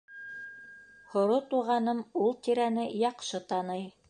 Һоро 1.11 1.37
Туғаным 1.53 2.03
ул 2.25 2.35
тирәне 2.49 2.89
яҡшы 3.05 3.47
таный. 3.55 3.91